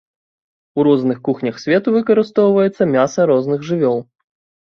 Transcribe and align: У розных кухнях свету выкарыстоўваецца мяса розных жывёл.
У 0.77 0.85
розных 0.87 1.17
кухнях 1.27 1.59
свету 1.65 1.93
выкарыстоўваецца 1.97 2.83
мяса 2.95 3.21
розных 3.33 3.59
жывёл. 3.71 3.99